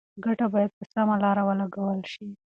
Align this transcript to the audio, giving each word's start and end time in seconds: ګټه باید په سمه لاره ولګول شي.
ګټه 0.25 0.45
باید 0.53 0.71
په 0.77 0.83
سمه 0.91 1.15
لاره 1.23 1.43
ولګول 1.45 1.99
شي. 2.11 2.27